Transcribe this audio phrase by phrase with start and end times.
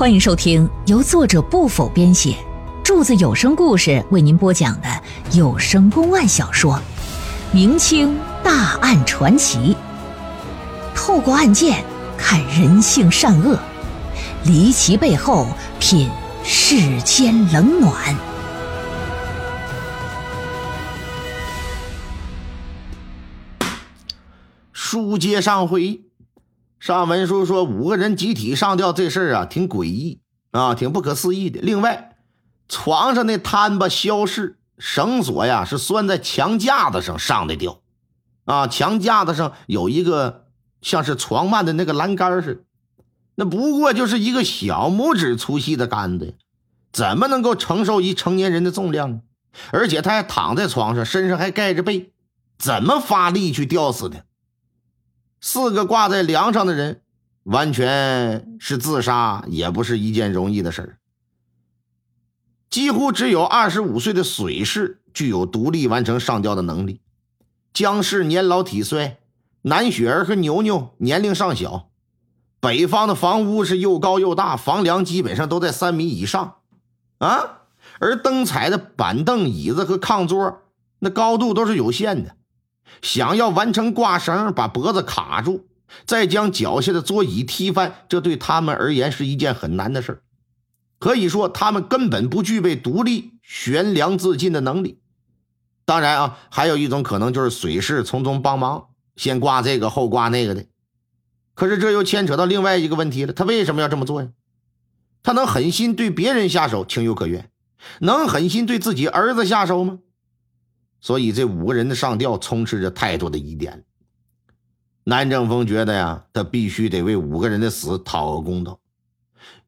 [0.00, 2.34] 欢迎收听由作者不否编写，
[2.82, 4.88] 柱子有声故事为您播讲的
[5.32, 6.72] 有声公案小说
[7.52, 9.76] 《明清大案传奇》，
[10.96, 11.84] 透过案件
[12.16, 13.58] 看人性善恶，
[14.46, 15.46] 离奇背后
[15.78, 16.08] 品
[16.42, 18.16] 世间冷暖。
[24.72, 26.09] 书接上回。
[26.80, 31.60] 上文书说，五个人集体上吊这事儿啊，挺诡异啊，挺不可思议的。
[31.60, 32.16] 另外，
[32.68, 37.82] 床上那摊吧消失，绳索呀是拴在墙架子上上的吊，
[38.46, 40.46] 啊，墙架子上有一个
[40.80, 42.60] 像是床幔的那个栏杆似的，
[43.34, 46.34] 那不过就是一个小拇指粗细的杆子，
[46.90, 49.20] 怎么能够承受一成年人的重量呢？
[49.70, 52.10] 而且他还躺在床上，身上还盖着被，
[52.58, 54.24] 怎么发力去吊死的？
[55.40, 57.00] 四个挂在梁上的人，
[57.44, 60.98] 完全是自杀，也不是一件容易的事儿。
[62.68, 67.00] 几乎只有二十五岁的水氏具有独立完成上吊的能力。
[67.72, 69.18] 姜氏年老体衰，
[69.62, 71.88] 南雪儿和牛牛年龄尚小。
[72.60, 76.56] 北方的房屋是又高又大，房梁基本上都在三米以上
[77.18, 77.62] 啊。
[77.98, 80.62] 而灯彩的板凳、椅子和炕桌，
[80.98, 82.36] 那高度都是有限的。
[83.02, 85.68] 想要完成挂绳，把脖子卡住，
[86.06, 90.22] 再将脚下的桌椅踢翻，这对他们而言是一件很难的事
[90.98, 95.00] 可以说，他们根本不具备独立悬梁自尽的能力。
[95.86, 100.66] 当然啊，还有一种可能就是水氏从中帮忙，先挂这个后挂那个的。
[101.54, 104.28] 可是这又牵扯到另外一个问题了：他为什么要这么做呀？
[105.22, 107.42] 他能狠心对别人下手，情有可原；
[108.00, 109.98] 能狠心对自己儿子下手吗？
[111.00, 113.84] 所以，这五个人的上吊充斥着太多的疑点。
[115.04, 118.78] 南正峰觉得呀，他必须得为五个人的死讨个公道，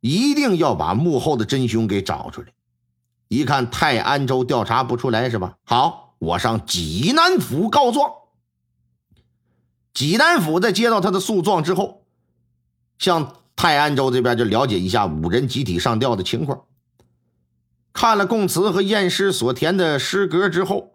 [0.00, 2.48] 一定要把幕后的真凶给找出来。
[3.28, 5.56] 一看泰安州调查不出来是吧？
[5.64, 8.12] 好，我上济南府告状。
[9.94, 12.04] 济南府在接到他的诉状之后，
[12.98, 16.64] 向泰安州这边就了解一下五人集体上吊的情况。
[17.94, 20.93] 看了供词和验尸所填的诗格之后。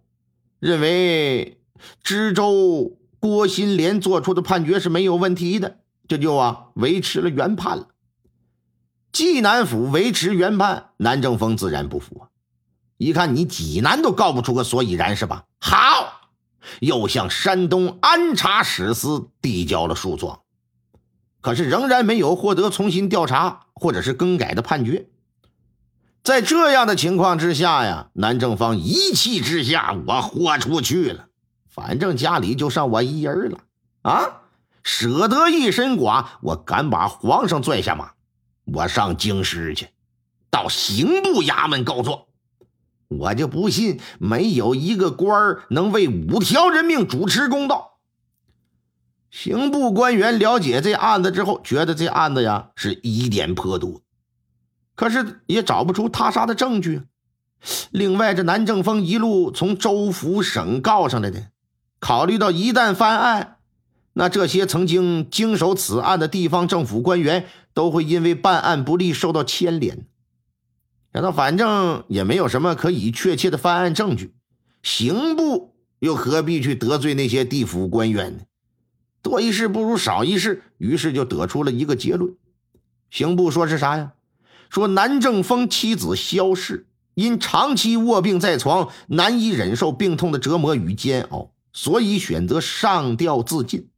[0.59, 1.61] 认为
[2.03, 7.87] 知州郭新莲做出的判决是没有问题的，这就啊维持了原判了。
[9.11, 12.29] 济南府维持原判，南正峰自然不服啊！
[12.97, 15.45] 一看你济南都告不出个所以然，是吧？
[15.59, 16.29] 好，
[16.79, 20.41] 又向山东安察使司递交了诉状，
[21.41, 25.09] 可是仍然没有获得重新调查或者是更改的判决。
[26.23, 31.27] 在这样的情况之下呀，南正方一气之下，我豁出去了。
[31.69, 33.59] 反正家里就剩我一人了
[34.01, 34.41] 啊，
[34.83, 38.11] 舍得一身剐，我敢把皇上拽下马。
[38.65, 39.87] 我上京师去，
[40.51, 42.23] 到刑部衙门告状。
[43.07, 47.97] 我就不信没有一个官能为五条人命主持公道。
[49.31, 54.01] 刑部官员了解这案子之后，觉得这案子呀是疑点颇多。
[54.99, 57.03] 可是也找不出他杀的证据。
[57.89, 61.51] 另外，这南正峰一路从州府省告上来的，
[62.01, 63.59] 考虑到一旦翻案，
[64.11, 70.05] 那这些曾经经手此案的地方政府官员都会因为办案不力受到牵连。
[71.13, 74.33] 那反正也没有什么可以确切的翻案证据，
[74.83, 78.43] 刑部又何必去得罪那些地府官员呢？
[79.21, 82.35] 多一事不如少一事，于是就得出了一个结论。
[83.09, 84.11] 刑部说是啥呀？
[84.69, 93.89] 说南正峰妻子萧氏因长期卧病在床，难以忍受病痛的折磨与煎熬，所以选择上吊自尽。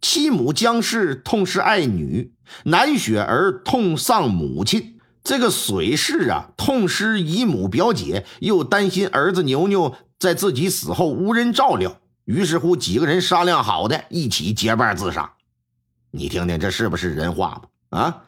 [0.00, 2.32] 妻母姜氏痛失爱女，
[2.64, 15.32] 南雪儿痛丧母亲，这个水氏啊痛失姨母表姐，又担心儿子牛牛在自己死后无人照料，于是乎几个人商量好的，一起结伴自杀。
[16.12, 17.98] 你听听，这是不是人话吧？
[17.98, 18.22] 啊？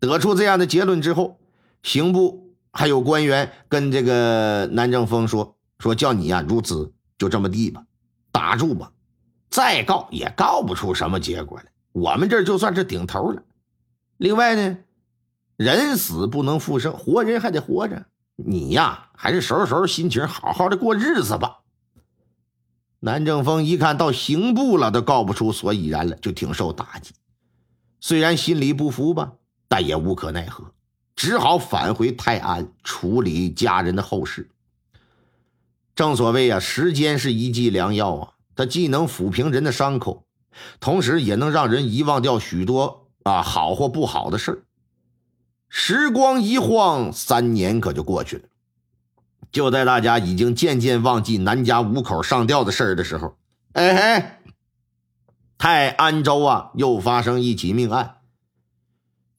[0.00, 1.38] 得出这样的结论之后，
[1.82, 7.84] 刑部还有官员跟这个南正峰说：“说叫你呀，如此就这么地吧，
[8.32, 8.92] 打住吧，
[9.50, 11.66] 再告也告不出什么结果来。
[11.92, 13.42] 我们这就算是顶头了。
[14.16, 14.78] 另外呢，
[15.56, 18.06] 人死不能复生，活人还得活着。
[18.36, 21.58] 你呀，还是收拾收拾心情，好好的过日子吧。”
[23.00, 27.12] 南正峰一看到刑部了，都告不出所以然了，就挺受打击。
[28.00, 29.32] 虽然心里不服吧。
[29.70, 30.64] 但也无可奈何，
[31.14, 34.50] 只好返回泰安处理家人的后事。
[35.94, 40.24] 正所谓啊，时间是一剂良药啊，它既能抚平人的伤口，
[40.80, 44.64] 同时也能让人遗忘掉许多啊好或不好的事
[45.68, 48.42] 时光一晃，三年可就过去了。
[49.52, 53.36] 就在大家已经渐渐忘记南家五口上吊的事儿的时候，
[53.74, 54.52] 哎嘿，
[55.58, 58.16] 泰安州啊，又发生一起命案。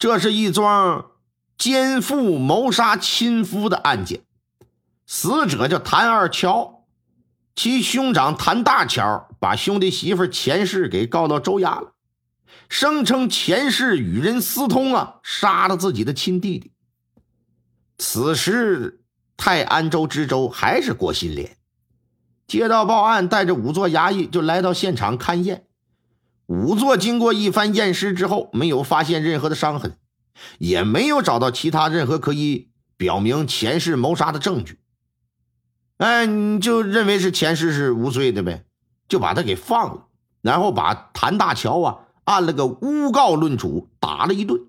[0.01, 1.11] 这是一桩
[1.59, 4.23] 奸夫谋杀亲夫的案件，
[5.05, 6.85] 死者叫谭二乔，
[7.53, 11.93] 其兄长谭大乔把兄弟媳妇钱氏给告到州衙了。
[12.67, 16.71] 声称前世与人私通啊，杀了自己的亲弟弟。
[17.99, 19.03] 此时
[19.37, 21.57] 泰安州知州还是郭新莲，
[22.47, 25.67] 接到报案，带着仵作衙役就来到现场勘验。
[26.51, 29.95] 仵作经过一番验尸之后，没有发现任何的伤痕，
[30.59, 34.77] 也没有找到其他任何可以表明前世谋杀的证据。
[35.95, 38.65] 哎，你就认为是前世是无罪的呗，
[39.07, 40.07] 就把他给放了，
[40.41, 41.99] 然后把谭大乔啊。
[42.25, 44.61] 按了个诬告论处，打了一顿。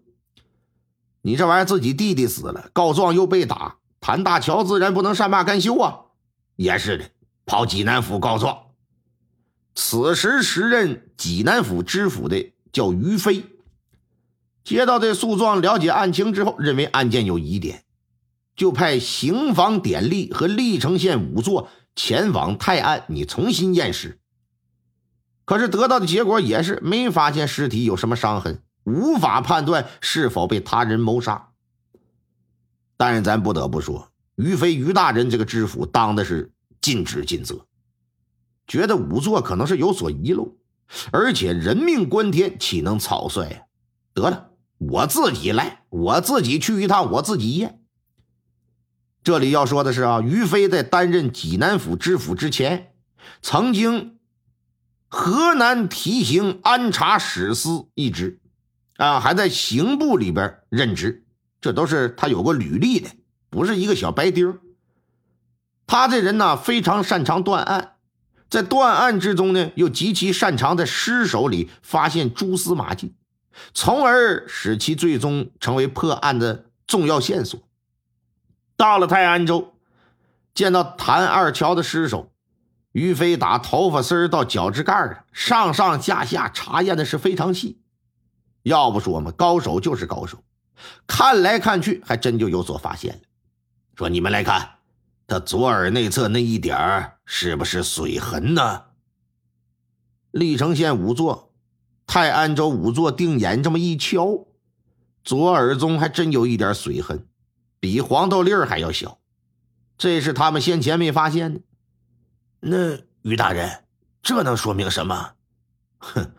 [1.21, 6.01] 你这玩意儿自己弟弟死了，告状又被打，谭大乔自然不能善罢甘休啊！
[6.57, 7.11] 也是的，
[7.45, 8.72] 跑济南府告状。
[9.75, 13.45] 此时时任济南府知府的叫于飞，
[14.65, 17.85] 接到这诉状，了解案情之后，认为案件有疑点，
[18.55, 24.19] 就派刑房典吏和历城县仵作前往泰安，你重新验尸。
[25.45, 31.49] 可是得到的结果也是没发现尸体有什么伤痕，无法判断是否被他人谋杀。
[32.97, 37.67] 但是咱不得不说，于飞于大人这个知府当的是尽职尽责，
[38.73, 40.57] 觉得仵作可能是有所遗漏，
[41.11, 43.65] 而且人命关天，岂能草率呀？
[44.15, 44.49] 得了，
[44.79, 47.83] 我自己来，我自己去一趟，我自己验。
[49.23, 52.95] 这里要说的是啊，于飞在担任济南府知府之前，
[53.43, 54.17] 曾经。
[55.15, 58.41] 河南提刑安察使司一职，
[58.97, 61.27] 啊，还在刑部里边任职，
[61.61, 63.11] 这都是他有过履历的，
[63.51, 64.59] 不是一个小白丁
[65.87, 67.97] 他这人呢，非常擅长断案，
[68.53, 73.15] 在断案之中呢，又极其擅长在尸首里发现蛛丝马迹，
[73.73, 77.59] 从而使其最终成为破案的重要线索。
[78.77, 79.73] 到了泰安州，
[80.53, 82.31] 见到谭二桥的尸首。
[82.93, 87.81] 于飞打头发丝到脚趾盖上上下下查验的是非常细。
[88.65, 90.45] 要不说嘛，高手就是高手。
[91.07, 93.21] 看来看去，还真就有所发现了。
[93.97, 94.73] 说你们来看，
[95.27, 98.85] 他左耳内侧那一点儿是不是水痕呢？
[100.31, 101.53] 历城县仵作、
[102.07, 104.47] 泰安州仵作定眼这么一瞧，
[105.23, 107.27] 左耳中还真有一点水痕，
[107.79, 109.19] 比黄豆粒儿还要小。
[109.99, 111.61] 这是他们先前没发现的。
[112.61, 113.85] 那于大人，
[114.23, 115.35] 这能说明什么？
[116.01, 116.33] 哼，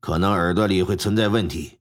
[0.00, 1.78] 可能耳朵里会存在问题。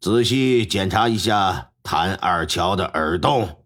[0.00, 3.59] 仔细检查一下谭二乔的耳洞。